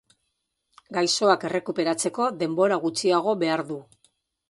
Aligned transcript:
Gaixoak 0.97 1.45
errekuperatzeko 1.51 2.33
denbora 2.43 2.83
gutxiago 2.89 3.41
behar 3.47 3.69
du. 3.73 3.83